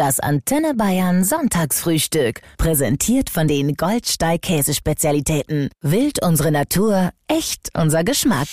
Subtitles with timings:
[0.00, 2.40] Das Antenne Bayern Sonntagsfrühstück.
[2.56, 5.68] Präsentiert von den Goldsteig Käsespezialitäten.
[5.82, 8.48] Wild unsere Natur, echt unser Geschmack.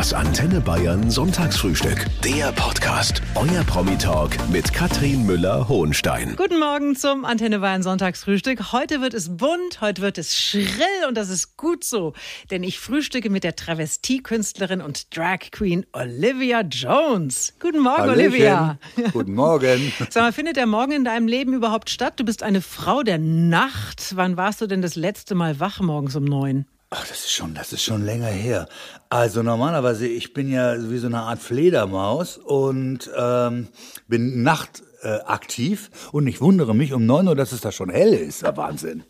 [0.00, 2.06] Das Antenne Bayern Sonntagsfrühstück.
[2.24, 3.20] Der Podcast.
[3.34, 6.36] Euer Promi-Talk mit Katrin Müller-Hohenstein.
[6.36, 8.72] Guten Morgen zum Antenne Bayern Sonntagsfrühstück.
[8.72, 12.14] Heute wird es bunt, heute wird es schrill und das ist gut so.
[12.50, 17.52] Denn ich frühstücke mit der Travestiekünstlerin und Drag Queen Olivia Jones.
[17.60, 18.30] Guten Morgen, Hallöchen.
[18.30, 18.78] Olivia.
[19.12, 19.92] Guten Morgen.
[20.08, 22.14] Sag mal, findet der Morgen in deinem Leben überhaupt statt?
[22.16, 24.16] Du bist eine Frau der Nacht.
[24.16, 26.64] Wann warst du denn das letzte Mal wach morgens um neun?
[26.90, 28.68] Ach, das ist schon, das ist schon länger her.
[29.08, 33.68] Also normalerweise, ich bin ja wie so eine Art Fledermaus und ähm,
[34.08, 37.90] bin nachtaktiv äh, aktiv und ich wundere mich um neun Uhr, dass es da schon
[37.90, 38.42] hell ist.
[38.42, 39.04] Wahnsinn.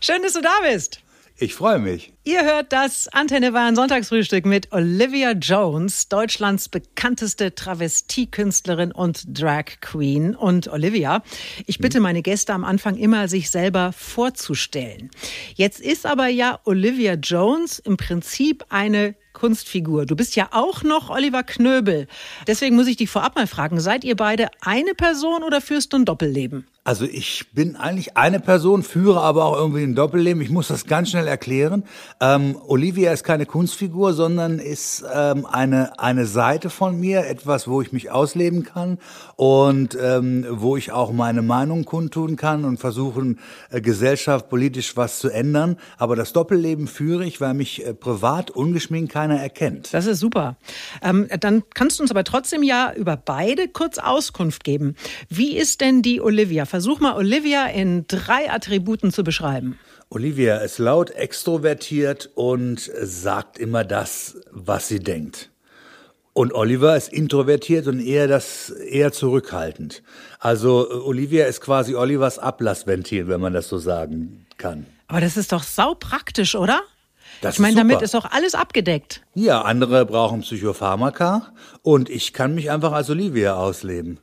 [0.00, 1.00] Schön, dass du da bist.
[1.42, 2.12] Ich freue mich.
[2.22, 10.36] Ihr hört das Antenne Bayern Sonntagsfrühstück mit Olivia Jones, Deutschlands bekannteste Travestiekünstlerin und Drag Queen.
[10.36, 11.24] Und Olivia,
[11.66, 15.10] ich bitte meine Gäste am Anfang immer, sich selber vorzustellen.
[15.56, 20.06] Jetzt ist aber ja Olivia Jones im Prinzip eine Kunstfigur.
[20.06, 22.06] Du bist ja auch noch Oliver Knöbel.
[22.46, 25.96] Deswegen muss ich dich vorab mal fragen, seid ihr beide eine Person oder führst du
[25.96, 26.68] ein Doppelleben?
[26.84, 30.42] Also ich bin eigentlich eine Person, führe aber auch irgendwie ein Doppelleben.
[30.42, 31.84] Ich muss das ganz schnell erklären.
[32.20, 37.82] Ähm, Olivia ist keine Kunstfigur, sondern ist ähm, eine eine Seite von mir, etwas, wo
[37.82, 38.98] ich mich ausleben kann
[39.36, 43.38] und ähm, wo ich auch meine Meinung kundtun kann und versuchen,
[43.70, 45.76] äh, Gesellschaft politisch was zu ändern.
[45.98, 49.94] Aber das Doppelleben führe ich, weil mich äh, privat ungeschminkt keiner erkennt.
[49.94, 50.56] Das ist super.
[51.00, 54.96] Ähm, dann kannst du uns aber trotzdem ja über beide kurz Auskunft geben.
[55.28, 56.66] Wie ist denn die Olivia?
[56.72, 59.78] Versuch mal Olivia in drei Attributen zu beschreiben.
[60.08, 65.50] Olivia ist laut, extrovertiert und sagt immer das, was sie denkt.
[66.32, 70.02] Und Oliver ist introvertiert und eher das eher zurückhaltend.
[70.38, 74.86] Also äh, Olivia ist quasi Olivers Ablassventil, wenn man das so sagen kann.
[75.08, 76.80] Aber das ist doch sau praktisch, oder?
[77.42, 79.20] Das ich meine, damit ist doch alles abgedeckt.
[79.34, 81.52] Ja, andere brauchen Psychopharmaka
[81.82, 84.20] und ich kann mich einfach als Olivia ausleben.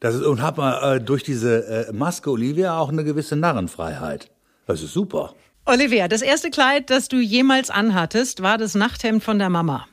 [0.00, 4.30] Das ist, und habe äh, durch diese äh, Maske Olivia auch eine gewisse Narrenfreiheit.
[4.66, 5.34] Das ist super.
[5.64, 9.86] Olivia, das erste Kleid, das du jemals anhattest, war das Nachthemd von der Mama.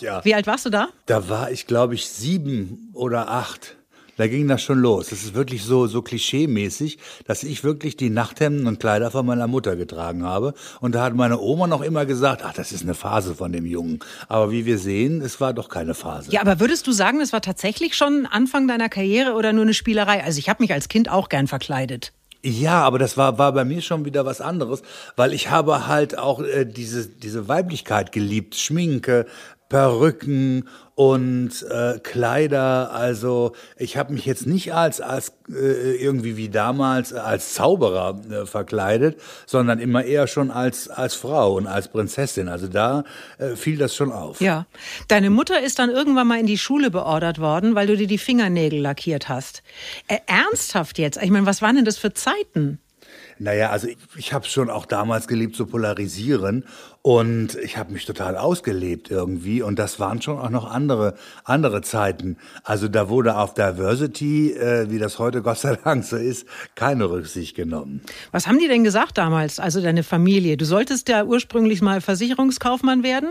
[0.00, 0.24] Ja.
[0.24, 0.88] Wie alt warst du da?
[1.06, 3.76] Da war ich, glaube ich, sieben oder acht.
[4.16, 5.08] Da ging das schon los.
[5.08, 9.46] Das ist wirklich so, so klischee-mäßig, dass ich wirklich die Nachthemden und Kleider von meiner
[9.46, 10.54] Mutter getragen habe.
[10.80, 13.66] Und da hat meine Oma noch immer gesagt, ach, das ist eine Phase von dem
[13.66, 13.98] Jungen.
[14.28, 16.30] Aber wie wir sehen, es war doch keine Phase.
[16.30, 19.74] Ja, aber würdest du sagen, das war tatsächlich schon Anfang deiner Karriere oder nur eine
[19.74, 20.22] Spielerei?
[20.22, 22.12] Also ich habe mich als Kind auch gern verkleidet.
[22.46, 24.82] Ja, aber das war, war bei mir schon wieder was anderes,
[25.16, 28.54] weil ich habe halt auch äh, diese, diese Weiblichkeit geliebt.
[28.54, 29.24] Schminke,
[29.68, 32.92] Perücken und äh, Kleider.
[32.92, 38.46] Also ich habe mich jetzt nicht als, als äh, irgendwie wie damals als Zauberer äh,
[38.46, 42.48] verkleidet, sondern immer eher schon als, als Frau und als Prinzessin.
[42.48, 43.04] Also da
[43.38, 44.40] äh, fiel das schon auf.
[44.40, 44.66] Ja.
[45.08, 48.18] Deine Mutter ist dann irgendwann mal in die Schule beordert worden, weil du dir die
[48.18, 49.62] Fingernägel lackiert hast.
[50.06, 51.20] Äh, ernsthaft jetzt?
[51.20, 52.78] Ich meine, was waren denn das für Zeiten?
[53.38, 56.64] Naja, also ich, ich habe schon auch damals geliebt zu polarisieren
[57.02, 61.82] und ich habe mich total ausgelebt irgendwie und das waren schon auch noch andere andere
[61.82, 62.36] Zeiten.
[62.62, 67.10] Also da wurde auf Diversity, äh, wie das heute Gott sei Dank so ist, keine
[67.10, 68.00] Rücksicht genommen.
[68.32, 70.56] Was haben die denn gesagt damals, also deine Familie?
[70.56, 73.28] Du solltest ja ursprünglich mal Versicherungskaufmann werden.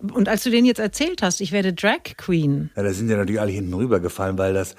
[0.00, 2.70] Und als du denen jetzt erzählt hast, ich werde Drag Queen.
[2.76, 4.74] Ja, da sind ja natürlich alle hinten rübergefallen, weil das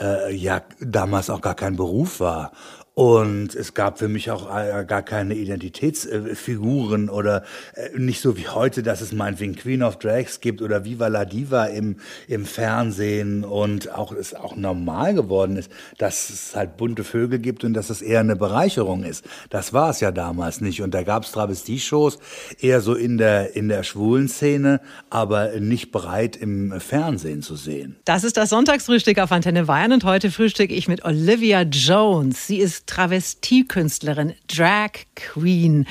[0.00, 2.52] äh, ja damals auch gar kein Beruf war.
[2.98, 7.44] Und es gab für mich auch äh, gar keine Identitätsfiguren oder
[7.74, 11.24] äh, nicht so wie heute, dass es meinetwegen Queen of Drags gibt oder Viva la
[11.24, 17.04] Diva im, im Fernsehen und auch es auch normal geworden ist, dass es halt bunte
[17.04, 19.24] Vögel gibt und dass es eher eine Bereicherung ist.
[19.48, 20.82] Das war es ja damals nicht.
[20.82, 22.18] Und da gab es Travestie-Shows
[22.60, 27.94] eher so in der, in der schwulen Szene, aber nicht breit im Fernsehen zu sehen.
[28.06, 32.48] Das ist das Sonntagsfrühstück auf Antenne Bayern und heute frühstücke ich mit Olivia Jones.
[32.48, 35.86] Sie ist Travestiekünstlerin, Drag Queen.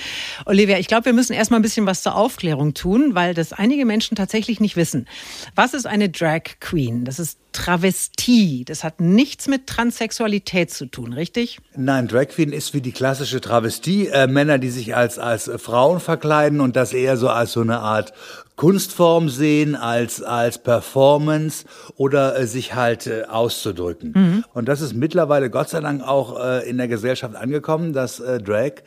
[0.46, 3.86] Olivia, ich glaube, wir müssen erstmal ein bisschen was zur Aufklärung tun, weil das einige
[3.86, 5.08] Menschen tatsächlich nicht wissen.
[5.56, 7.06] Was ist eine Drag Queen?
[7.06, 8.66] Das ist Travestie.
[8.66, 11.60] Das hat nichts mit Transsexualität zu tun, richtig?
[11.76, 14.08] Nein, Drag Queen ist wie die klassische Travestie.
[14.08, 17.80] Äh, Männer, die sich als, als Frauen verkleiden und das eher so als so eine
[17.80, 18.14] Art
[18.57, 21.65] Kunstform sehen, als, als Performance
[21.95, 24.12] oder äh, sich halt äh, auszudrücken.
[24.13, 24.45] Mhm.
[24.54, 28.42] Und das ist mittlerweile Gott sei Dank auch äh, in der Gesellschaft angekommen, dass äh,
[28.42, 28.81] Drag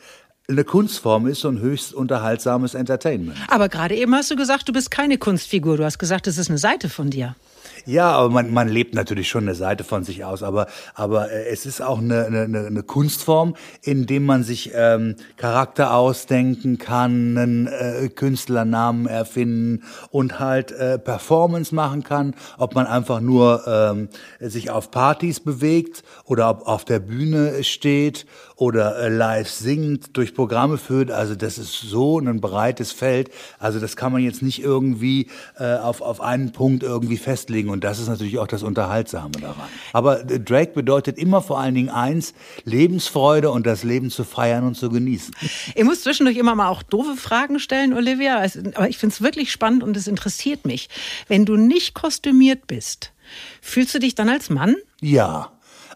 [0.49, 3.37] eine Kunstform ist und höchst unterhaltsames Entertainment.
[3.47, 5.77] Aber gerade eben hast du gesagt, du bist keine Kunstfigur.
[5.77, 7.35] Du hast gesagt, es ist eine Seite von dir.
[7.85, 11.47] Ja, aber man, man lebt natürlich schon eine Seite von sich aus, aber, aber äh,
[11.49, 17.37] es ist auch eine, eine, eine Kunstform, in dem man sich ähm, Charakter ausdenken kann,
[17.37, 24.09] einen äh, Künstlernamen erfinden und halt äh, Performance machen kann, ob man einfach nur ähm,
[24.39, 28.25] sich auf Partys bewegt oder ob auf der Bühne steht
[28.61, 31.09] oder äh, live singt, durch Programme führt.
[31.09, 33.31] Also das ist so ein breites Feld.
[33.57, 37.70] Also das kann man jetzt nicht irgendwie äh, auf, auf einen Punkt irgendwie festlegen.
[37.71, 39.67] Und das ist natürlich auch das Unterhaltsame daran.
[39.93, 42.33] Aber äh, Drake bedeutet immer vor allen Dingen eins,
[42.63, 45.35] Lebensfreude und das Leben zu feiern und zu genießen.
[45.75, 48.37] Ich muss zwischendurch immer mal auch doofe Fragen stellen, Olivia.
[48.75, 50.89] Aber ich finde es wirklich spannend und es interessiert mich.
[51.27, 53.13] Wenn du nicht kostümiert bist,
[53.61, 54.75] fühlst du dich dann als Mann?
[54.99, 55.51] Ja.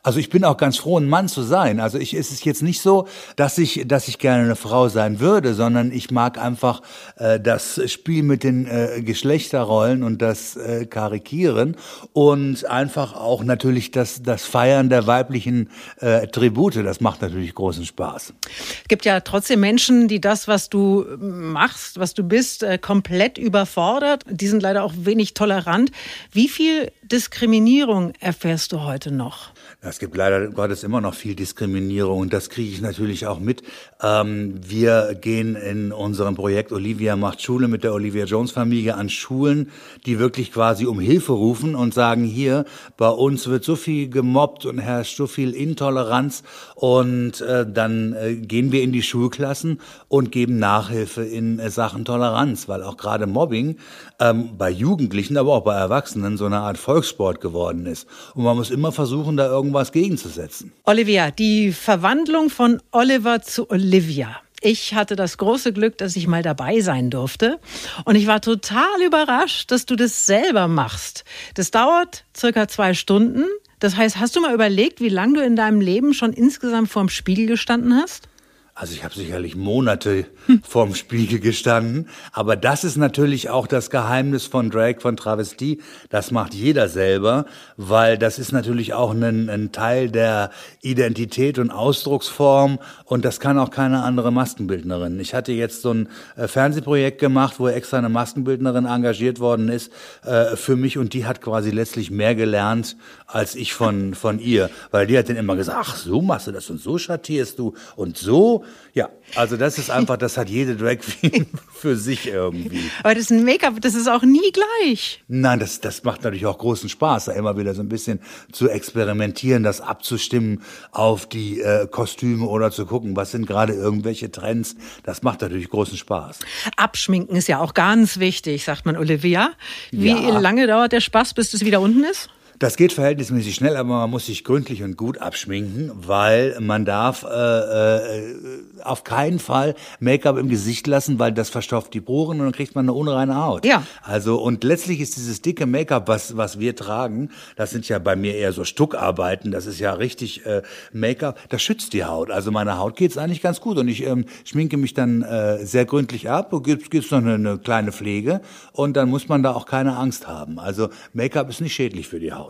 [0.06, 1.80] Also ich bin auch ganz froh, ein Mann zu sein.
[1.80, 3.07] Also ich ist es jetzt nicht so,
[3.38, 6.84] dass ich, dass ich gerne eine Frau sein würde, sondern ich mag einfach
[7.16, 11.75] äh, das Spiel mit den äh, Geschlechterrollen und das äh, Karikieren
[12.13, 16.75] und einfach auch natürlich das, das Feiern der weiblichen äh, Tribute.
[16.75, 18.36] Das macht natürlich großen Spaß.
[18.84, 23.40] Es gibt ja trotzdem Menschen, die das, was du machst, was du bist, äh, komplett
[23.40, 24.22] überfordert.
[24.30, 25.90] Die sind leider auch wenig tolerant.
[26.31, 29.56] Wie viel Diskriminierung erfährst du heute noch?
[29.96, 33.64] Es gibt leider Gottes immer noch viel Diskriminierung und das kriege ich natürlich auch mit.
[34.04, 39.08] Ähm, wir gehen in unserem Projekt Olivia macht Schule mit der Olivia Jones Familie an
[39.08, 39.72] Schulen,
[40.06, 42.66] die wirklich quasi um Hilfe rufen und sagen, hier,
[42.98, 46.44] bei uns wird so viel gemobbt und herrscht so viel Intoleranz
[46.76, 52.04] und äh, dann äh, gehen wir in die Schulklassen und geben Nachhilfe in äh, Sachen
[52.04, 53.78] Toleranz, weil auch gerade Mobbing
[54.20, 58.08] ähm, bei Jugendlichen, aber auch bei Erwachsenen so eine Art Volkssport geworden ist.
[58.34, 60.72] Und man muss immer versuchen, da irgendwas gegenzusetzen.
[60.84, 64.42] Olivia, die Verwandlung von Oliver zu Olivia.
[64.62, 67.60] Ich hatte das große Glück, dass ich mal dabei sein durfte.
[68.06, 71.24] Und ich war total überrascht, dass du das selber machst.
[71.54, 73.46] Das dauert circa zwei Stunden.
[73.80, 77.10] Das heißt, hast du mal überlegt, wie lange du in deinem Leben schon insgesamt vorm
[77.10, 78.28] Spiegel gestanden hast?
[78.77, 80.25] Also ich habe sicherlich Monate
[80.68, 85.81] vorm Spiegel gestanden, aber das ist natürlich auch das Geheimnis von Drag, von Travestie.
[86.10, 87.45] Das macht jeder selber,
[87.77, 90.51] weil das ist natürlich auch ein, ein Teil der
[90.81, 95.22] Identität und Ausdrucksform und das kann auch keine andere Maskenbildnerin.
[95.22, 99.89] Ich hatte jetzt so ein äh, Fernsehprojekt gemacht, wo extra eine Maskenbildnerin engagiert worden ist
[100.25, 104.69] äh, für mich und die hat quasi letztlich mehr gelernt als ich von von ihr,
[104.92, 107.74] weil die hat dann immer gesagt, ach so machst du das und so schattierst du
[107.95, 112.90] und so ja, also das ist einfach, das hat jede Drag Queen für sich irgendwie.
[113.00, 115.24] Aber das ist ein Make-up, das ist auch nie gleich.
[115.28, 118.20] Nein, das, das macht natürlich auch großen Spaß, da immer wieder so ein bisschen
[118.52, 124.32] zu experimentieren, das abzustimmen auf die äh, Kostüme oder zu gucken, was sind gerade irgendwelche
[124.32, 124.76] Trends.
[125.04, 126.40] Das macht natürlich großen Spaß.
[126.78, 129.52] Abschminken ist ja auch ganz wichtig, sagt man Olivia.
[129.92, 130.40] Wie ja.
[130.40, 132.30] lange dauert der Spaß, bis es wieder unten ist?
[132.57, 137.24] Das geht verhältnismäßig schnell, aber man muss sich gründlich und gut abschminken, weil man darf
[137.24, 138.36] äh, äh,
[138.81, 142.74] auf keinen Fall Make-up im Gesicht lassen, weil das verstopft die Poren und dann kriegt
[142.74, 143.66] man eine unreine Haut.
[143.66, 143.84] Ja.
[144.04, 148.16] Also und letztlich ist dieses dicke Make-up, was was wir tragen, das sind ja bei
[148.16, 150.62] mir eher so Stuckarbeiten, das ist ja richtig äh,
[150.94, 152.31] Make-up, das schützt die Haut.
[152.31, 155.84] Also meine Haut geht's eigentlich ganz gut und ich ähm, schminke mich dann äh, sehr
[155.84, 158.40] gründlich ab und gibt's gibt's noch eine, eine kleine Pflege
[158.72, 160.58] und dann muss man da auch keine Angst haben.
[160.58, 162.45] Also Make-up ist nicht schädlich für die Haut.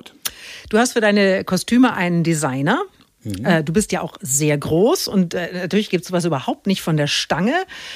[0.69, 2.81] Du hast für deine Kostüme einen Designer.
[3.23, 3.45] Mhm.
[3.45, 6.81] Äh, du bist ja auch sehr groß und äh, natürlich gibt es sowas überhaupt nicht
[6.81, 7.55] von der Stange.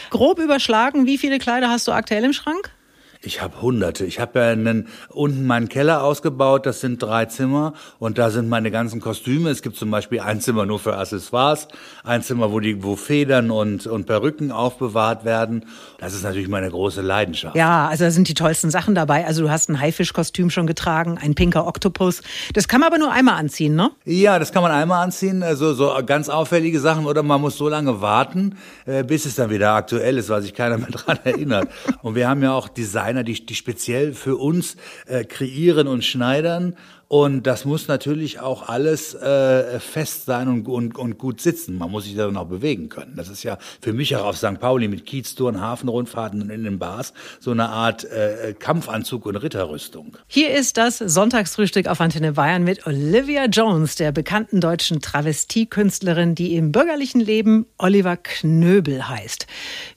[0.10, 2.72] Grob überschlagen, wie viele Kleider hast du aktuell im Schrank?
[3.21, 4.05] Ich habe hunderte.
[4.05, 8.47] Ich habe ja einen, unten meinen Keller ausgebaut, das sind drei Zimmer und da sind
[8.47, 9.49] meine ganzen Kostüme.
[9.49, 11.67] Es gibt zum Beispiel ein Zimmer nur für Accessoires,
[12.05, 15.65] ein Zimmer, wo die, wo Federn und, und Perücken aufbewahrt werden.
[15.97, 17.57] Das ist natürlich meine große Leidenschaft.
[17.57, 19.27] Ja, also da sind die tollsten Sachen dabei.
[19.27, 22.21] Also du hast ein Haifischkostüm schon getragen, ein pinker Oktopus.
[22.53, 23.91] Das kann man aber nur einmal anziehen, ne?
[24.05, 25.43] Ja, das kann man einmal anziehen.
[25.43, 29.49] Also so ganz auffällige Sachen oder man muss so lange warten, äh, bis es dann
[29.49, 31.67] wieder aktuell ist, weil sich keiner mehr dran erinnert.
[32.01, 36.06] Und wir haben ja auch Design Designer, die, die speziell für uns äh, kreieren und
[36.06, 36.75] schneidern.
[37.10, 41.75] Und das muss natürlich auch alles äh, fest sein und, und, und gut sitzen.
[41.75, 43.16] Man muss sich darin auch bewegen können.
[43.16, 44.60] Das ist ja für mich auch auf St.
[44.60, 50.18] Pauli mit Kieztouren, Hafenrundfahrten und in den Bars so eine Art äh, Kampfanzug und Ritterrüstung.
[50.28, 56.56] Hier ist das Sonntagsfrühstück auf Antenne Bayern mit Olivia Jones, der bekannten deutschen Travestiekünstlerin, die
[56.56, 59.48] im bürgerlichen Leben Oliver Knöbel heißt.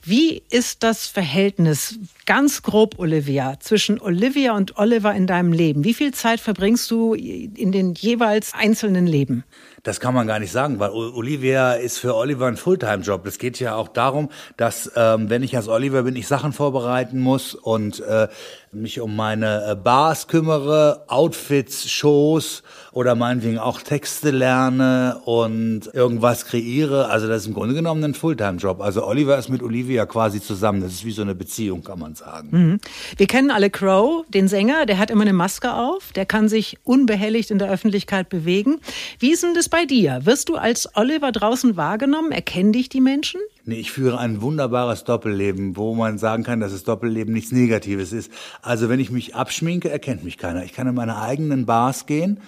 [0.01, 5.83] Wie ist das Verhältnis Ganz grob, Olivia, zwischen Olivia und Oliver in deinem Leben.
[5.83, 9.43] Wie viel Zeit verbringst du in den jeweils einzelnen Leben?
[9.83, 13.25] Das kann man gar nicht sagen, weil Olivia ist für Oliver ein Fulltime-Job.
[13.27, 17.19] Es geht ja auch darum, dass ähm, wenn ich als Oliver bin, ich Sachen vorbereiten
[17.19, 18.29] muss und äh,
[18.71, 22.63] mich um meine äh, Bars kümmere, Outfits, Shows
[22.93, 27.09] oder meinetwegen auch Texte lerne und irgendwas kreiere.
[27.09, 28.79] Also das ist im Grunde genommen ein Fulltime-Job.
[28.79, 30.81] Also Oliver ist mit Olivia quasi zusammen.
[30.81, 32.49] Das ist wie so eine Beziehung, kann man sagen.
[32.51, 32.79] Mhm.
[33.17, 34.85] Wir kennen alle Crow, den Sänger.
[34.85, 36.13] Der hat immer eine Maske auf.
[36.13, 38.79] Der kann sich unbehelligt in der Öffentlichkeit bewegen.
[39.19, 40.27] Wie ist denn das bei dir?
[40.27, 42.31] Wirst du als Oliver draußen wahrgenommen?
[42.31, 43.41] Erkennen dich die Menschen?
[43.65, 48.13] Nee, ich führe ein wunderbares Doppelleben, wo man sagen kann, dass das Doppelleben nichts Negatives
[48.13, 48.31] ist.
[48.61, 50.63] Also wenn ich mich abschminke, erkennt mich keiner.
[50.63, 52.39] Ich kann in meine eigenen Bars gehen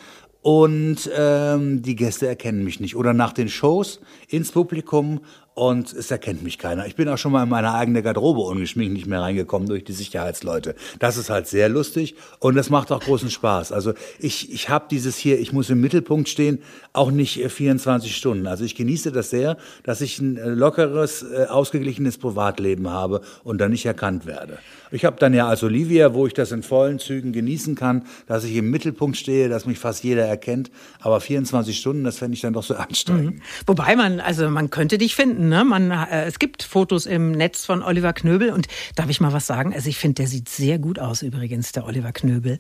[0.44, 2.96] und ähm, die Gäste erkennen mich nicht.
[2.96, 5.22] Oder nach den Shows ins Publikum
[5.56, 6.86] und es erkennt mich keiner.
[6.86, 9.94] Ich bin auch schon mal in meine eigene Garderobe ungeschminkt nicht mehr reingekommen durch die
[9.94, 10.76] Sicherheitsleute.
[11.00, 13.72] Das ist halt sehr lustig und das macht auch großen Spaß.
[13.72, 16.60] Also ich, ich habe dieses hier, ich muss im Mittelpunkt stehen,
[16.92, 18.48] auch nicht 24 äh, Stunden.
[18.48, 23.60] Also ich genieße das sehr, dass ich ein äh, lockeres, äh, ausgeglichenes Privatleben habe und
[23.60, 24.60] dann nicht erkannt werde.
[24.92, 28.44] Ich habe dann ja als Olivia, wo ich das in vollen Zügen genießen kann, dass
[28.44, 30.70] ich im Mittelpunkt stehe, dass mich fast jeder erkennt.
[31.00, 33.36] Aber 24 Stunden, das fände ich dann doch so anstrengend.
[33.36, 33.42] Mhm.
[33.68, 35.50] Wobei man, also man könnte dich finden finden.
[35.50, 35.64] Ne?
[35.64, 39.48] Man, äh, es gibt Fotos im Netz von Oliver Knöbel und darf ich mal was
[39.48, 39.74] sagen?
[39.74, 42.60] Also ich finde, der sieht sehr gut aus übrigens, der Oliver Knöbel.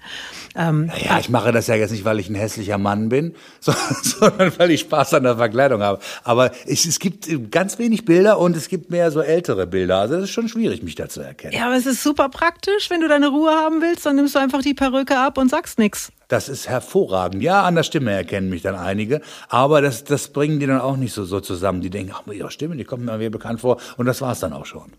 [0.56, 4.54] Ähm, ja, ich mache das ja jetzt nicht, weil ich ein hässlicher Mann bin, sondern
[4.58, 6.00] weil ich Spaß an der Verkleidung habe.
[6.24, 10.00] Aber es, es gibt ganz wenig Bilder und es gibt mehr so ältere Bilder.
[10.00, 11.54] Also es ist schon schwierig, mich da zu erkennen.
[11.54, 12.90] Ja, aber es ist super praktisch.
[12.90, 15.80] Wenn du deine Ruhe haben willst, dann nimmst du einfach die Perücke ab und sagst
[15.80, 16.12] nichts.
[16.28, 17.44] Das ist hervorragend.
[17.44, 20.98] Ja, an der Stimme erkennen mich dann einige, aber das, das bringen die dann auch
[20.98, 21.82] nicht so, so zusammen.
[21.82, 24.54] Die denken, ach, mit ihrer Stimme, die kommt mir bekannt vor und das war's dann
[24.54, 24.92] auch schon.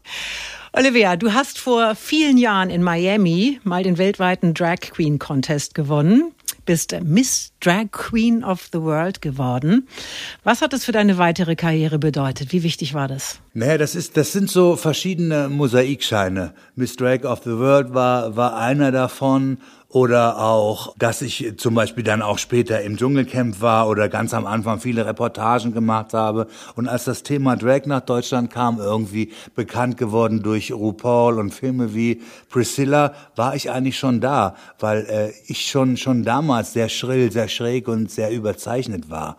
[0.72, 6.32] Olivia, du hast vor vielen Jahren in Miami mal den weltweiten Drag Queen Contest gewonnen,
[6.66, 9.88] bist Miss Drag Queen of the World geworden.
[10.44, 12.52] Was hat das für deine weitere Karriere bedeutet?
[12.52, 13.38] Wie wichtig war das?
[13.54, 16.52] Naja, das ist, das sind so verschiedene Mosaikscheine.
[16.74, 22.02] Miss Drag of the World war, war einer davon oder auch, dass ich zum Beispiel
[22.02, 26.48] dann auch später im Dschungelcamp war oder ganz am Anfang viele Reportagen gemacht habe.
[26.74, 31.94] Und als das Thema Drag nach Deutschland kam, irgendwie bekannt geworden durch RuPaul und Filme
[31.94, 37.30] wie Priscilla, war ich eigentlich schon da, weil äh, ich schon schon damals sehr schrill,
[37.30, 39.36] sehr schräg und sehr überzeichnet war.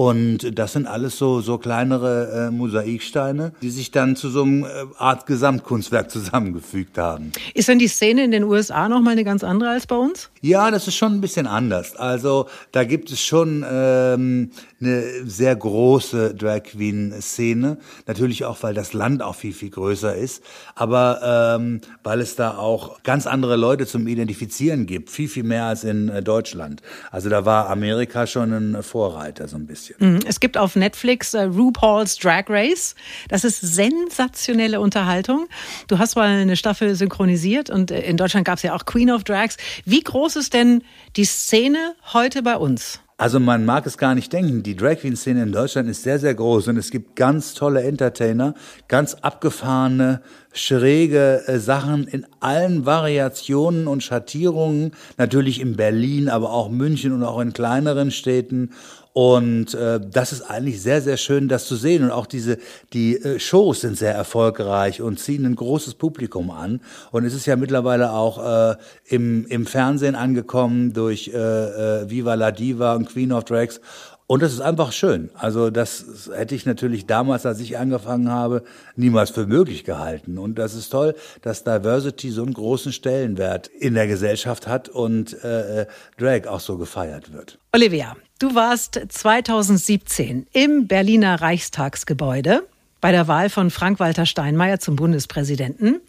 [0.00, 4.64] Und das sind alles so, so kleinere äh, Mosaiksteine, die sich dann zu so einem
[4.64, 7.32] äh, Art Gesamtkunstwerk zusammengefügt haben.
[7.52, 10.30] Ist denn die Szene in den USA noch mal eine ganz andere als bei uns?
[10.40, 11.96] Ja, das ist schon ein bisschen anders.
[11.96, 17.76] Also da gibt es schon ähm, eine sehr große Drag Queen Szene.
[18.06, 20.42] Natürlich auch, weil das Land auch viel, viel größer ist.
[20.76, 25.10] Aber ähm, weil es da auch ganz andere Leute zum Identifizieren gibt.
[25.10, 26.80] Viel, viel mehr als in äh, Deutschland.
[27.10, 29.89] Also da war Amerika schon ein Vorreiter so ein bisschen.
[29.98, 30.20] Mhm.
[30.26, 32.94] Es gibt auf Netflix äh, RuPaul's Drag Race.
[33.28, 35.48] Das ist sensationelle Unterhaltung.
[35.88, 39.10] Du hast mal eine Staffel synchronisiert und äh, in Deutschland gab es ja auch Queen
[39.10, 39.56] of Drags.
[39.84, 40.82] Wie groß ist denn
[41.16, 43.00] die Szene heute bei uns?
[43.20, 46.18] Also man mag es gar nicht denken, die Drag Queen Szene in Deutschland ist sehr,
[46.18, 48.54] sehr groß und es gibt ganz tolle Entertainer,
[48.88, 50.22] ganz abgefahrene,
[50.54, 57.22] schräge äh, Sachen in allen Variationen und Schattierungen, natürlich in Berlin, aber auch München und
[57.22, 58.70] auch in kleineren Städten
[59.12, 62.04] und äh, das ist eigentlich sehr, sehr schön, das zu sehen.
[62.04, 62.58] Und auch diese,
[62.92, 66.80] die äh, Shows sind sehr erfolgreich und ziehen ein großes Publikum an.
[67.10, 68.76] Und es ist ja mittlerweile auch äh,
[69.06, 73.80] im, im Fernsehen angekommen durch äh, äh, Viva la Diva und Queen of Drags.
[74.30, 75.28] Und das ist einfach schön.
[75.34, 78.62] Also das hätte ich natürlich damals, als ich angefangen habe,
[78.94, 80.38] niemals für möglich gehalten.
[80.38, 85.42] Und das ist toll, dass Diversity so einen großen Stellenwert in der Gesellschaft hat und
[85.42, 85.84] äh,
[86.16, 87.58] Drag auch so gefeiert wird.
[87.72, 92.62] Olivia, du warst 2017 im Berliner Reichstagsgebäude
[93.00, 96.00] bei der Wahl von Frank-Walter Steinmeier zum Bundespräsidenten.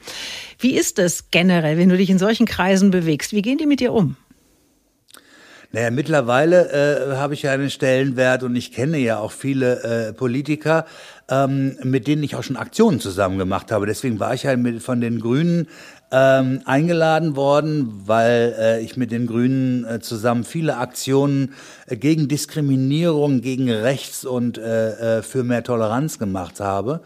[0.59, 3.33] Wie ist es generell, wenn du dich in solchen Kreisen bewegst?
[3.33, 4.15] Wie gehen die mit dir um?
[5.73, 10.13] Naja, mittlerweile äh, habe ich ja einen Stellenwert und ich kenne ja auch viele äh,
[10.13, 10.85] Politiker,
[11.29, 13.85] ähm, mit denen ich auch schon Aktionen zusammen gemacht habe.
[13.85, 15.69] Deswegen war ich ja mit, von den Grünen
[16.11, 21.53] ähm, eingeladen worden, weil äh, ich mit den Grünen äh, zusammen viele Aktionen
[21.87, 26.99] äh, gegen Diskriminierung, gegen Rechts und äh, äh für mehr Toleranz gemacht habe.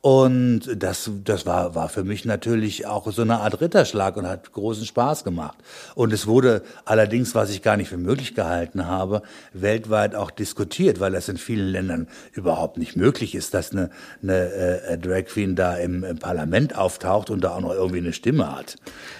[0.00, 4.52] Und das, das war, war für mich natürlich auch so eine Art Ritterschlag und hat
[4.52, 5.58] großen Spaß gemacht.
[5.96, 11.00] Und es wurde allerdings, was ich gar nicht für möglich gehalten habe, weltweit auch diskutiert,
[11.00, 13.90] weil das in vielen Ländern überhaupt nicht möglich ist, dass eine,
[14.22, 18.12] eine äh, Drag Queen da im, im Parlament auftaucht und da auch noch irgendwie eine
[18.12, 18.76] Stimme hat.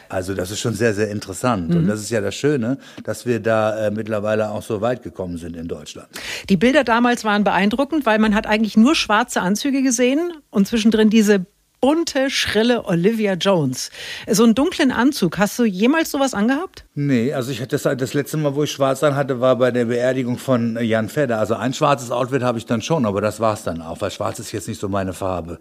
[0.09, 1.71] Also das ist schon sehr, sehr interessant.
[1.71, 1.77] Mhm.
[1.77, 5.39] Und das ist ja das Schöne, dass wir da äh, mittlerweile auch so weit gekommen
[5.39, 6.09] sind in Deutschland.
[6.49, 11.11] Die Bilder damals waren beeindruckend, weil man hat eigentlich nur schwarze Anzüge gesehen und zwischendrin
[11.11, 11.47] diese
[11.81, 13.91] bunte, schrille Olivia Jones.
[14.29, 15.39] So einen dunklen Anzug.
[15.39, 16.85] Hast du jemals sowas angehabt?
[16.95, 19.71] Nee, also ich hatte das, das letzte Mal, wo ich schwarz an hatte, war bei
[19.71, 21.39] der Beerdigung von Jan Fedder.
[21.39, 24.39] Also ein schwarzes Outfit habe ich dann schon, aber das war's dann auch, weil schwarz
[24.39, 25.59] ist jetzt nicht so meine Farbe.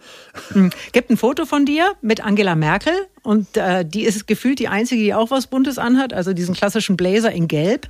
[0.53, 0.71] Hm.
[0.91, 5.03] Gibt ein Foto von dir mit Angela Merkel und äh, die ist gefühlt die einzige,
[5.03, 7.87] die auch was Buntes anhat, also diesen klassischen Blazer in Gelb.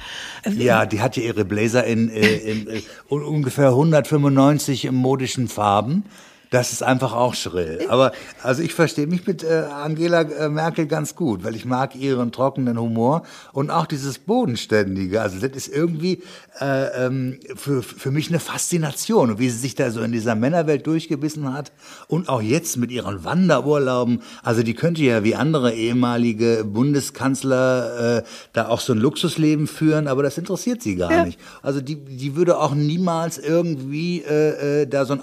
[0.57, 6.03] Ja, die hat ja ihre Blazer in, äh, in, in äh, ungefähr 195 modischen Farben.
[6.49, 7.85] Das ist einfach auch schrill.
[7.89, 8.11] Aber
[8.41, 12.31] also ich verstehe mich mit äh, Angela äh, Merkel ganz gut, weil ich mag ihren
[12.31, 13.23] trockenen Humor
[13.53, 15.21] und auch dieses Bodenständige.
[15.21, 16.23] Also das ist irgendwie
[16.59, 19.31] äh, ähm, für, für mich eine Faszination.
[19.31, 21.71] Und wie sie sich da so in dieser Männerwelt durchgebissen hat
[22.07, 24.21] und auch jetzt mit ihren Wanderurlauben.
[24.43, 28.23] Also die könnte ja wie andere ehemalige Bundeskanzler äh,
[28.53, 31.25] da auch so ein Luxusleben führen, aber das interessiert sie gar ja.
[31.25, 31.39] nicht.
[31.61, 35.21] Also die, die würde auch niemals irgendwie äh, äh, da so ein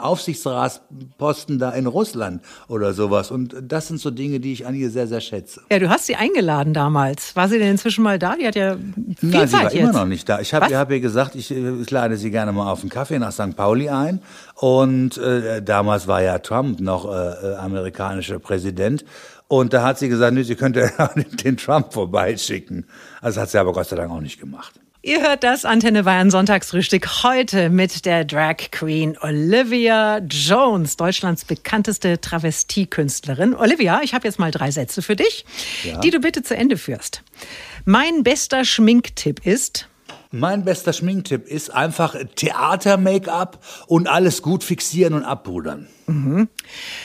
[1.18, 3.30] Aufsichtsratsposten da in Russland oder sowas.
[3.30, 5.62] Und das sind so Dinge, die ich an ihr sehr, sehr schätze.
[5.70, 7.34] Ja, du hast sie eingeladen damals.
[7.36, 8.36] War sie denn inzwischen mal da?
[8.36, 9.74] Die hat ja viel Nein, Zeit sie war jetzt.
[9.74, 10.40] immer noch nicht da.
[10.40, 13.32] Ich habe hab ihr gesagt, ich, ich lade Sie gerne mal auf einen Kaffee nach
[13.32, 13.56] St.
[13.56, 14.20] Pauli ein.
[14.54, 19.04] Und äh, damals war ja Trump noch äh, äh amerikanischer Präsident.
[19.46, 20.90] Und da hat sie gesagt, nee, sie könnte
[21.44, 22.86] den Trump vorbeischicken.
[23.20, 24.80] Also hat sie aber Gott sei Dank auch nicht gemacht.
[25.06, 32.22] Ihr hört das Antenne Bayern Sonntagsfrühstück heute mit der Drag Queen Olivia Jones, Deutschlands bekannteste
[32.22, 33.54] Travestiekünstlerin.
[33.54, 35.44] Olivia, ich habe jetzt mal drei Sätze für dich,
[35.82, 36.00] ja.
[36.00, 37.22] die du bitte zu Ende führst.
[37.84, 39.90] Mein bester Schminktipp ist,
[40.30, 45.86] mein bester Schminktipp ist einfach Theater-Make-up und alles gut fixieren und abbrudern.
[46.06, 46.48] Mhm.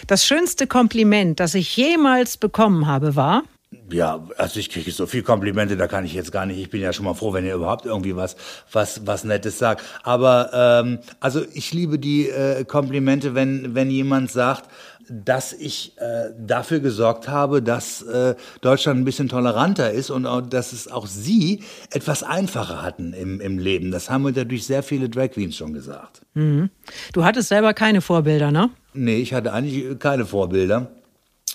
[0.08, 3.44] Das schönste Kompliment, das ich jemals bekommen habe, war?
[3.92, 6.60] Ja, also ich kriege so viel Komplimente, da kann ich jetzt gar nicht.
[6.60, 8.36] Ich bin ja schon mal froh, wenn ihr überhaupt irgendwie was,
[8.72, 9.84] was, was Nettes sagt.
[10.04, 14.70] Aber ähm, also ich liebe die äh, Komplimente, wenn wenn jemand sagt,
[15.10, 20.42] dass ich äh, dafür gesorgt habe, dass äh, Deutschland ein bisschen toleranter ist und auch,
[20.42, 23.92] dass es auch sie etwas einfacher hatten im, im Leben.
[23.92, 26.22] Das haben mir dadurch sehr viele Drag Queens schon gesagt.
[26.34, 26.70] Mhm.
[27.14, 28.70] Du hattest selber keine Vorbilder, ne?
[28.94, 30.92] Nee, ich hatte eigentlich keine Vorbilder.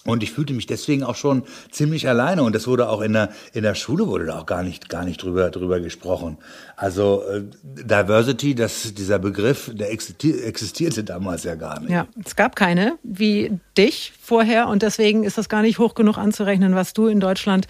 [0.07, 2.43] Und ich fühlte mich deswegen auch schon ziemlich alleine.
[2.43, 5.05] Und das wurde auch in der, in der Schule wurde da auch gar nicht, gar
[5.05, 6.37] nicht drüber, drüber gesprochen.
[6.77, 11.90] Also äh, Diversity, das, dieser Begriff, der existierte damals ja gar nicht.
[11.90, 14.69] Ja, es gab keine wie dich vorher.
[14.69, 17.67] Und deswegen ist das gar nicht hoch genug anzurechnen, was du in Deutschland,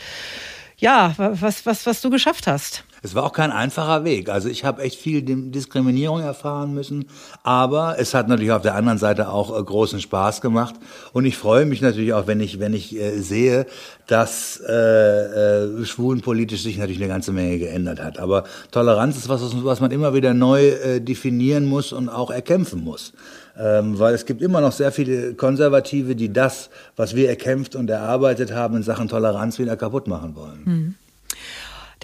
[0.77, 2.85] ja, was, was, was du geschafft hast.
[3.05, 4.31] Es war auch kein einfacher Weg.
[4.31, 7.05] Also ich habe echt viel Diskriminierung erfahren müssen,
[7.43, 10.75] aber es hat natürlich auf der anderen Seite auch äh, großen Spaß gemacht
[11.13, 13.67] und ich freue mich natürlich auch, wenn ich wenn ich äh, sehe,
[14.07, 18.19] dass äh, äh, schwulenpolitisch sich natürlich eine ganze Menge geändert hat.
[18.19, 22.83] Aber Toleranz ist was, was man immer wieder neu äh, definieren muss und auch erkämpfen
[22.83, 23.13] muss.
[23.59, 27.91] Ähm, weil es gibt immer noch sehr viele Konservative, die das, was wir erkämpft und
[27.91, 30.63] erarbeitet haben in Sachen Toleranz, wieder kaputt machen wollen.
[30.65, 30.95] Mhm.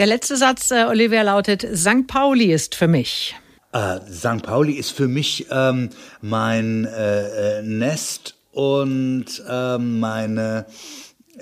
[0.01, 2.07] Der letzte Satz, äh, Olivia, lautet, St.
[2.07, 3.37] Pauli ist für mich.
[3.73, 4.43] Äh, St.
[4.43, 5.91] Pauli ist für mich ähm,
[6.23, 10.65] mein äh, äh, Nest und ähm, meine,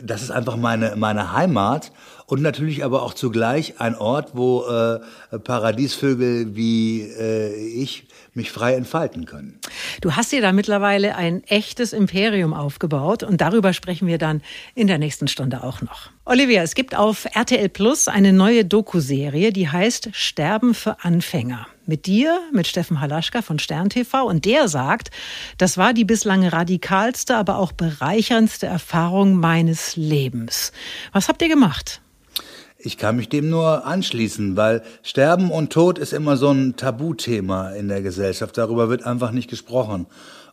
[0.03, 1.93] das ist einfach meine, meine Heimat
[2.27, 8.08] und natürlich aber auch zugleich ein Ort, wo äh, Paradiesvögel wie äh, ich
[8.39, 9.59] mich frei entfalten können.
[10.01, 14.41] Du hast dir da mittlerweile ein echtes Imperium aufgebaut und darüber sprechen wir dann
[14.75, 16.11] in der nächsten Stunde auch noch.
[16.25, 21.67] Olivia, es gibt auf RTL Plus eine neue Doku-Serie, die heißt Sterben für Anfänger.
[21.85, 25.11] Mit dir, mit Steffen Halaschka von Stern TV und der sagt,
[25.57, 30.73] das war die bislang radikalste, aber auch bereicherndste Erfahrung meines Lebens.
[31.13, 32.01] Was habt ihr gemacht?
[32.81, 37.71] Ich kann mich dem nur anschließen, weil Sterben und Tod ist immer so ein Tabuthema
[37.71, 38.57] in der Gesellschaft.
[38.57, 40.07] Darüber wird einfach nicht gesprochen.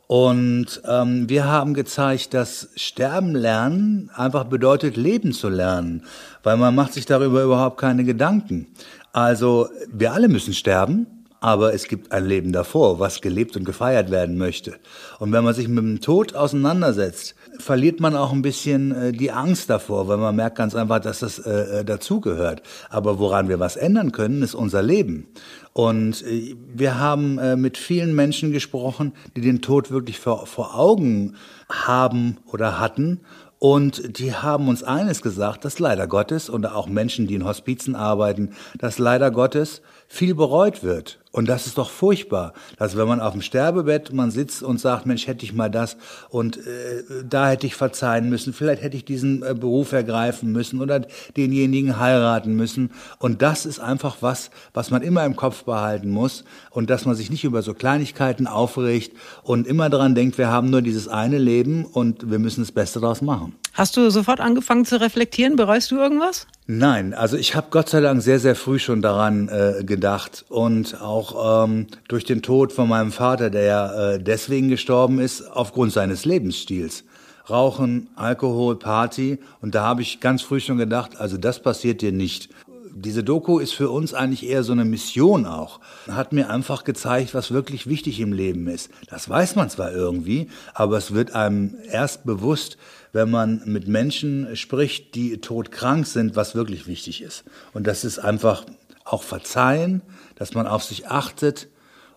[0.08, 6.04] Und ähm, wir haben gezeigt, dass Sterben lernen einfach bedeutet, leben zu lernen,
[6.42, 8.68] weil man macht sich darüber überhaupt keine Gedanken.
[9.14, 14.12] Also wir alle müssen sterben, aber es gibt ein Leben davor, was gelebt und gefeiert
[14.12, 14.76] werden möchte.
[15.20, 19.32] Und wenn man sich mit dem Tod auseinandersetzt, verliert man auch ein bisschen äh, die
[19.32, 22.62] Angst davor, weil man merkt ganz einfach, dass das äh, äh, dazugehört.
[22.90, 25.28] Aber woran wir was ändern können, ist unser Leben.
[25.74, 30.78] Und äh, wir haben äh, mit vielen Menschen gesprochen, die den Tod wirklich vor, vor
[30.78, 31.36] Augen
[31.70, 33.22] haben oder hatten
[33.60, 37.96] und die haben uns eines gesagt, dass leider Gottes und auch Menschen, die in Hospizen
[37.96, 41.20] arbeiten, dass leider Gottes viel bereut wird.
[41.36, 45.06] Und das ist doch furchtbar, dass wenn man auf dem Sterbebett man sitzt und sagt,
[45.06, 45.98] Mensch, hätte ich mal das
[46.30, 50.80] und äh, da hätte ich verzeihen müssen, vielleicht hätte ich diesen äh, Beruf ergreifen müssen
[50.80, 51.02] oder
[51.36, 52.92] denjenigen heiraten müssen.
[53.20, 57.16] Und das ist einfach was, was man immer im Kopf behalten muss und dass man
[57.16, 59.12] sich nicht über so Kleinigkeiten aufregt
[59.44, 63.02] und immer daran denkt, wir haben nur dieses eine Leben und wir müssen das Beste
[63.02, 63.56] daraus machen.
[63.74, 65.58] Hast du sofort angefangen zu reflektieren?
[65.58, 66.48] Bereust du irgendwas?
[66.66, 71.02] Nein, also ich habe Gott sei Dank sehr, sehr früh schon daran äh, gedacht und
[71.02, 71.25] auch
[71.66, 76.26] ähm, durch den Tod von meinem Vater, der ja äh, deswegen gestorben ist, aufgrund seines
[76.26, 77.04] Lebensstils.
[77.50, 82.12] Rauchen, Alkohol, Party und da habe ich ganz früh schon gedacht, also das passiert dir
[82.12, 82.50] nicht.
[82.98, 85.82] Diese Doku ist für uns eigentlich eher so eine Mission auch.
[86.10, 88.90] Hat mir einfach gezeigt, was wirklich wichtig im Leben ist.
[89.10, 92.78] Das weiß man zwar irgendwie, aber es wird einem erst bewusst,
[93.12, 97.44] wenn man mit Menschen spricht, die todkrank sind, was wirklich wichtig ist.
[97.74, 98.66] Und das ist einfach
[99.06, 100.02] auch Verzeihen,
[100.36, 101.70] dass man auf sich achtet,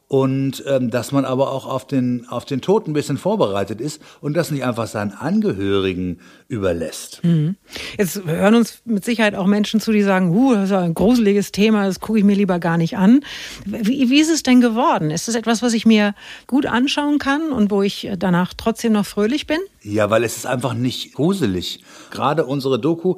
[0.08, 4.00] und ähm, dass man aber auch auf den, auf den Tod ein bisschen vorbereitet ist
[4.22, 7.22] und das nicht einfach seinen Angehörigen überlässt.
[7.22, 7.56] Mhm.
[7.98, 11.52] Jetzt hören uns mit Sicherheit auch Menschen zu, die sagen, huh, das ist ein gruseliges
[11.52, 13.20] Thema, das gucke ich mir lieber gar nicht an.
[13.66, 15.10] Wie, wie ist es denn geworden?
[15.10, 16.14] Ist das etwas, was ich mir
[16.46, 19.58] gut anschauen kann und wo ich danach trotzdem noch fröhlich bin?
[19.82, 21.84] Ja, weil es ist einfach nicht gruselig.
[22.10, 23.16] Gerade unsere Doku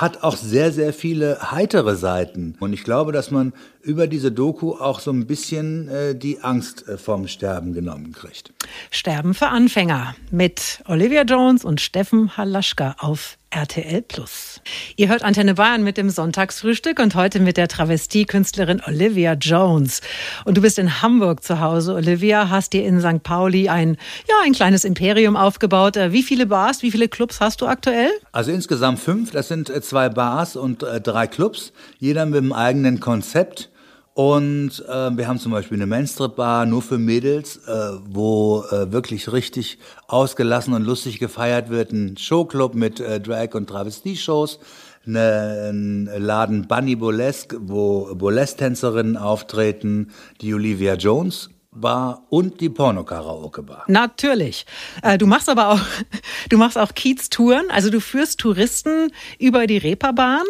[0.00, 2.54] hat auch sehr, sehr viele heitere Seiten.
[2.60, 3.52] Und ich glaube, dass man
[3.88, 8.52] über diese Doku auch so ein bisschen äh, die Angst äh, vorm Sterben genommen kriegt.
[8.90, 14.60] Sterben für Anfänger mit Olivia Jones und Steffen Halaschka auf RTL Plus.
[14.96, 20.02] Ihr hört Antenne Bayern mit dem Sonntagsfrühstück und heute mit der Travestiekünstlerin Olivia Jones.
[20.44, 23.22] Und du bist in Hamburg zu Hause, Olivia, hast dir in St.
[23.22, 23.96] Pauli ein,
[24.28, 25.96] ja, ein kleines Imperium aufgebaut.
[25.96, 28.10] Äh, wie viele Bars, wie viele Clubs hast du aktuell?
[28.32, 29.30] Also insgesamt fünf.
[29.30, 31.72] Das sind äh, zwei Bars und drei Clubs.
[31.98, 33.70] Jeder mit einem eigenen Konzept.
[34.18, 37.70] Und äh, wir haben zum Beispiel eine Mainstrip-Bar nur für Mädels, äh,
[38.04, 39.78] wo äh, wirklich richtig
[40.08, 41.92] ausgelassen und lustig gefeiert wird.
[41.92, 44.58] Ein Showclub mit äh, Drag- und Travestie-Shows.
[45.06, 50.10] Ein Laden Bunny Burlesque, wo Burlesque-Tänzerinnen auftreten.
[50.40, 53.84] Die Olivia Jones Bar und die Porno-Karaoke Bar.
[53.86, 54.66] Natürlich.
[55.00, 55.80] Äh, du machst aber auch,
[56.48, 57.70] du machst auch Kiez-Touren.
[57.70, 60.42] Also du führst Touristen über die Reeperbahn.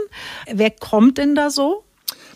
[0.51, 1.85] Wer kommt denn da so?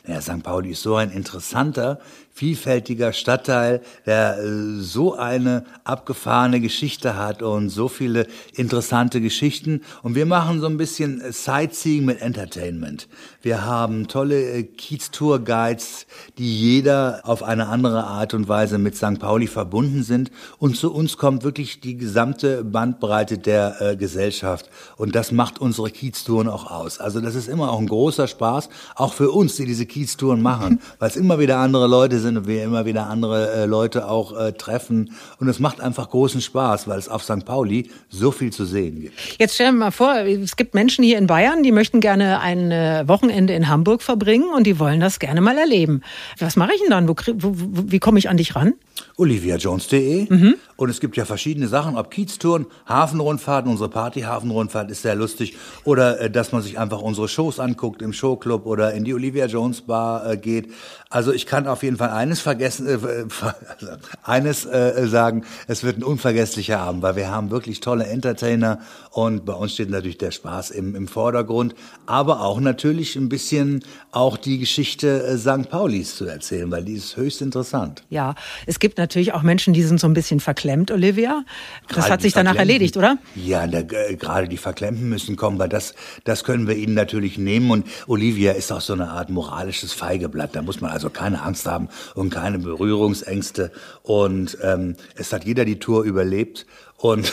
[0.04, 0.42] Ja, St.
[0.42, 2.00] Pauli ist so ein interessanter,
[2.32, 9.82] vielfältiger Stadtteil, der äh, so eine abgefahrene Geschichte hat und so viele interessante Geschichten.
[10.02, 13.06] Und wir machen so ein bisschen Sightseeing mit Entertainment.
[13.42, 16.06] Wir haben tolle äh, Kiez-Tour-Guides,
[16.38, 19.18] die jeder auf eine andere Art und Weise mit St.
[19.18, 20.30] Pauli verbunden sind.
[20.58, 24.70] Und zu uns kommt wirklich die gesamte Bandbreite der äh, Gesellschaft.
[24.96, 27.00] Und das macht unsere Kiez-Touren auch aus.
[27.00, 30.80] Also das ist immer auch ein großer Spaß, auch für uns, die diese Kiez-Touren machen,
[31.00, 34.38] weil es immer wieder andere Leute sind und wir immer wieder andere äh, Leute auch
[34.38, 35.14] äh, treffen.
[35.40, 37.44] Und es macht einfach großen Spaß, weil es auf St.
[37.44, 39.14] Pauli so viel zu sehen gibt.
[39.40, 42.70] Jetzt stell dir mal vor, es gibt Menschen hier in Bayern, die möchten gerne ein
[42.70, 43.02] äh,
[43.32, 46.02] Wochenende in Hamburg verbringen und die wollen das gerne mal erleben.
[46.38, 47.08] Was mache ich denn dann?
[47.08, 47.54] Wo, wo,
[47.86, 48.74] wie komme ich an dich ran?
[49.16, 50.54] oliviajones.de mhm.
[50.76, 56.20] und es gibt ja verschiedene Sachen, ob Kieztouren, Hafenrundfahrten, unsere Party-Hafenrundfahrt ist sehr lustig oder
[56.20, 59.82] äh, dass man sich einfach unsere Shows anguckt im Showclub oder in die Olivia Jones
[59.82, 60.72] Bar äh, geht.
[61.12, 62.98] Also ich kann auf jeden Fall eines vergessen, äh,
[64.22, 69.44] eines äh, sagen, es wird ein unvergesslicher Abend, weil wir haben wirklich tolle Entertainer und
[69.44, 71.74] bei uns steht natürlich der Spaß im, im Vordergrund,
[72.06, 75.68] aber auch natürlich ein bisschen auch die Geschichte äh, St.
[75.68, 78.04] Paulis zu erzählen, weil die ist höchst interessant.
[78.08, 78.34] Ja,
[78.66, 81.44] es gibt natürlich auch Menschen, die sind so ein bisschen verklemmt, Olivia.
[81.88, 83.18] Das gerade hat sich danach erledigt, oder?
[83.34, 85.94] Ja, da, äh, gerade die Verklemmten müssen kommen, weil das,
[86.24, 87.70] das können wir ihnen natürlich nehmen.
[87.70, 90.56] Und Olivia ist auch so eine Art moralisches Feigeblatt.
[90.56, 93.72] Da muss man also keine Angst haben und keine Berührungsängste.
[94.02, 96.66] Und ähm, es hat jeder die Tour überlebt.
[96.96, 97.32] Und,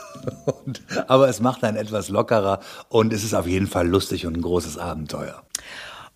[0.64, 4.36] und aber es macht einen etwas lockerer und es ist auf jeden Fall lustig und
[4.36, 5.42] ein großes Abenteuer.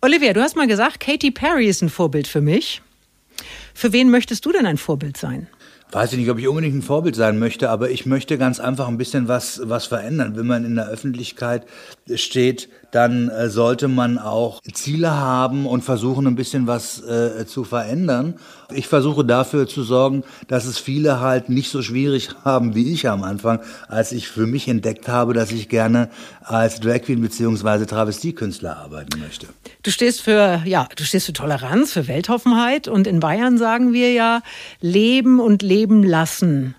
[0.01, 2.81] Olivia, du hast mal gesagt, Katy Perry ist ein Vorbild für mich.
[3.73, 5.47] Für wen möchtest du denn ein Vorbild sein?
[5.91, 8.87] Weiß ich nicht, ob ich unbedingt ein Vorbild sein möchte, aber ich möchte ganz einfach
[8.87, 10.35] ein bisschen was, was verändern.
[10.35, 11.65] Wenn man in der Öffentlichkeit
[12.15, 17.65] steht, dann äh, sollte man auch Ziele haben und versuchen, ein bisschen was äh, zu
[17.65, 18.35] verändern.
[18.73, 23.09] Ich versuche dafür zu sorgen, dass es viele halt nicht so schwierig haben wie ich
[23.09, 26.09] am Anfang, als ich für mich entdeckt habe, dass ich gerne
[26.41, 29.47] als Drag Queen beziehungsweise Travestiekünstler arbeiten möchte.
[29.83, 34.13] Du stehst für, ja, du stehst für Toleranz, für Weltoffenheit und in Bayern sagen wir
[34.13, 34.41] ja,
[34.79, 36.75] leben und leben lassen.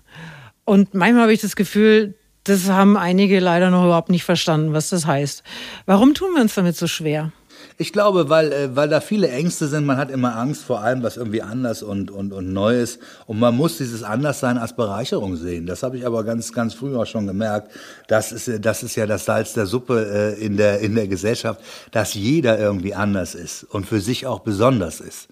[0.65, 2.15] Und manchmal habe ich das Gefühl,
[2.49, 5.43] das haben einige leider noch überhaupt nicht verstanden, was das heißt.
[5.85, 7.31] Warum tun wir uns damit so schwer?
[7.79, 9.85] Ich glaube, weil, äh, weil da viele Ängste sind.
[9.85, 12.99] Man hat immer Angst vor allem, was irgendwie anders und, und, und neu ist.
[13.27, 15.67] Und man muss dieses Anderssein als Bereicherung sehen.
[15.67, 17.71] Das habe ich aber ganz, ganz früh auch schon gemerkt.
[18.07, 21.61] Das ist, das ist ja das Salz der Suppe äh, in, der, in der Gesellschaft,
[21.91, 25.27] dass jeder irgendwie anders ist und für sich auch besonders ist.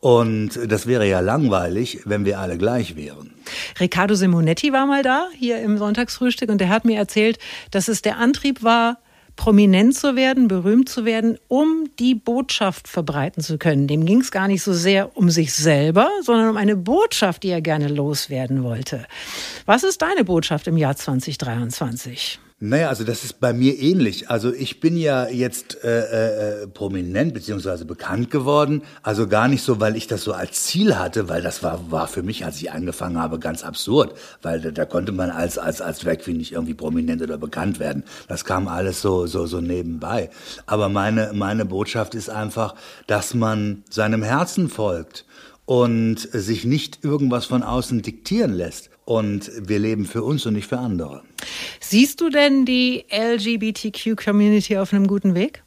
[0.00, 3.34] Und das wäre ja langweilig, wenn wir alle gleich wären.
[3.78, 7.38] Riccardo Simonetti war mal da, hier im Sonntagsfrühstück, und der hat mir erzählt,
[7.70, 8.98] dass es der Antrieb war,
[9.36, 13.86] prominent zu werden, berühmt zu werden, um die Botschaft verbreiten zu können.
[13.86, 17.48] Dem ging es gar nicht so sehr um sich selber, sondern um eine Botschaft, die
[17.48, 19.06] er gerne loswerden wollte.
[19.66, 22.38] Was ist deine Botschaft im Jahr 2023?
[22.62, 24.28] Naja, also das ist bei mir ähnlich.
[24.28, 28.82] Also ich bin ja jetzt äh, äh, prominent beziehungsweise bekannt geworden.
[29.02, 32.06] Also gar nicht so, weil ich das so als Ziel hatte, weil das war, war
[32.06, 34.14] für mich, als ich angefangen habe, ganz absurd.
[34.42, 37.80] Weil da, da konnte man als, als, als Drag Queen nicht irgendwie prominent oder bekannt
[37.80, 38.04] werden.
[38.28, 40.28] Das kam alles so, so, so nebenbei.
[40.66, 42.74] Aber meine, meine Botschaft ist einfach,
[43.06, 45.24] dass man seinem Herzen folgt
[45.64, 48.89] und sich nicht irgendwas von außen diktieren lässt.
[49.04, 51.22] Und wir leben für uns und nicht für andere.
[51.80, 55.62] Siehst du denn die LGBTQ-Community auf einem guten Weg?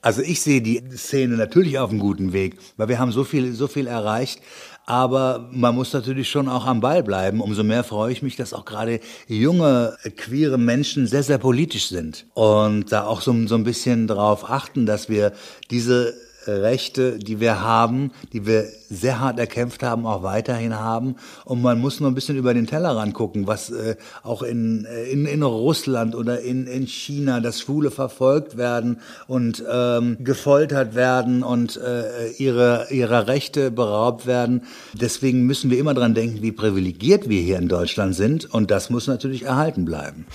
[0.00, 3.52] Also ich sehe die Szene natürlich auf einem guten Weg, weil wir haben so viel,
[3.54, 4.40] so viel erreicht.
[4.86, 7.40] Aber man muss natürlich schon auch am Ball bleiben.
[7.40, 12.24] Umso mehr freue ich mich, dass auch gerade junge, queere Menschen sehr, sehr politisch sind
[12.34, 15.32] und da auch so, so ein bisschen darauf achten, dass wir
[15.72, 16.14] diese
[16.46, 21.16] Rechte, die wir haben, die wir sehr hart erkämpft haben, auch weiterhin haben.
[21.44, 25.04] Und man muss nur ein bisschen über den Tellerrand gucken, was äh, auch in, äh,
[25.04, 31.42] in, in Russland oder in, in China, dass Schwule verfolgt werden und ähm, gefoltert werden
[31.42, 32.86] und äh, ihre,
[33.26, 34.62] Rechte beraubt werden.
[34.92, 38.44] Deswegen müssen wir immer dran denken, wie privilegiert wir hier in Deutschland sind.
[38.52, 40.26] Und das muss natürlich erhalten bleiben.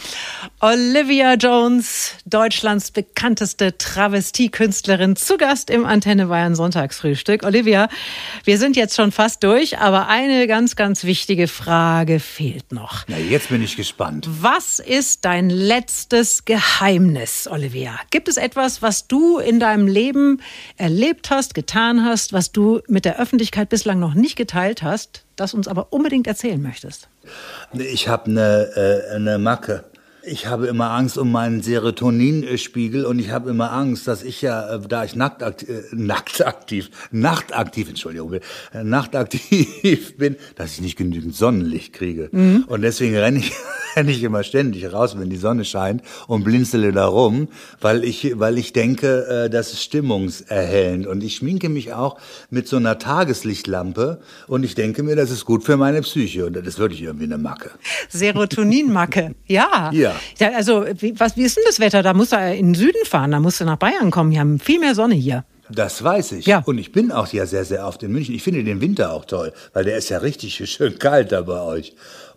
[0.60, 7.44] Olivia Jones, Deutschlands bekannteste Travestiekünstlerin, zu Gast im Antenne Bayern Sonntagsfrühstück.
[7.44, 7.88] Olivia,
[8.44, 13.04] wir sind jetzt schon fast durch, aber eine ganz, ganz wichtige Frage fehlt noch.
[13.08, 14.28] Na, jetzt bin ich gespannt.
[14.42, 18.00] Was ist dein letztes Geheimnis, Olivia?
[18.10, 20.42] Gibt es etwas, was du in deinem Leben
[20.78, 25.54] erlebt hast, getan hast, was du mit der Öffentlichkeit bislang noch nicht geteilt hast, das
[25.54, 27.10] uns aber unbedingt erzählen möchtest?
[27.74, 29.84] Ich habe eine, äh, eine Macke.
[30.24, 34.76] Ich habe immer Angst um meinen Serotoninspiegel und ich habe immer Angst, dass ich ja,
[34.76, 41.36] äh, da ich nacktaktiv, äh, nacktaktiv, nachtaktiv, Entschuldigung, äh, nachtaktiv bin, dass ich nicht genügend
[41.36, 42.30] Sonnenlicht kriege.
[42.32, 42.66] Mhm.
[42.68, 43.52] Und deswegen renne ich,
[43.96, 47.48] renne ich immer ständig raus, wenn die Sonne scheint und blinzele da rum,
[47.80, 51.08] weil ich, weil ich denke, äh, das ist stimmungserhellend.
[51.08, 52.20] Und ich schminke mich auch
[52.52, 56.56] mit so einer Tageslichtlampe und ich denke mir, das ist gut für meine Psyche und
[56.56, 57.72] das ist wirklich irgendwie eine Macke.
[58.10, 59.90] Serotoninmacke, ja.
[59.92, 60.11] Ja.
[60.40, 60.52] Ja.
[60.56, 62.04] Also, wie, was, wie ist denn das Wetter?
[62.04, 64.32] Da musst du in den Süden fahren, da musst du nach Bayern kommen.
[64.32, 65.44] Wir haben viel mehr Sonne hier.
[65.74, 66.46] Das weiß ich.
[66.46, 66.64] Ja.
[66.66, 68.36] Und ich bin auch ja sehr, sehr oft in München.
[68.36, 71.62] Ich finde den Winter auch toll, weil der ist ja richtig schön kalt da bei
[71.62, 71.94] euch.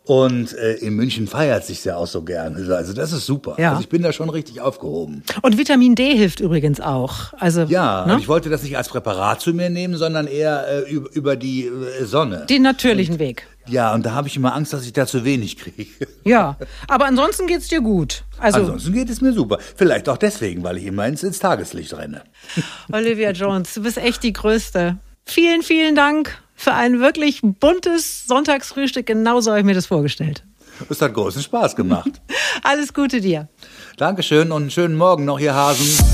[0.06, 2.56] Und äh, in München feiert sich ja auch so gerne.
[2.76, 3.56] Also das ist super.
[3.58, 3.70] Ja.
[3.70, 5.22] Also ich bin da schon richtig aufgehoben.
[5.40, 7.32] Und Vitamin D hilft übrigens auch.
[7.38, 8.18] Also ja, ne?
[8.20, 11.64] ich wollte das nicht als Präparat zu mir nehmen, sondern eher äh, über, über die
[11.64, 12.44] äh, Sonne.
[12.50, 13.46] Den natürlichen und, Weg.
[13.66, 16.06] Ja, und da habe ich immer Angst, dass ich da zu wenig kriege.
[16.24, 16.56] Ja,
[16.88, 18.24] aber ansonsten geht's dir gut.
[18.38, 19.58] Also ansonsten geht es mir super.
[19.76, 22.22] Vielleicht auch deswegen, weil ich immer ins, ins Tageslicht renne.
[22.92, 24.96] Olivia Jones, du bist echt die Größte.
[25.26, 29.04] Vielen, vielen Dank für ein wirklich buntes Sonntagsfrühstück.
[29.04, 30.44] Genauso habe ich mir das vorgestellt.
[30.88, 32.10] Es hat großen Spaß gemacht.
[32.62, 33.48] Alles Gute dir.
[33.98, 36.13] Dankeschön und einen schönen Morgen noch, ihr Hasen.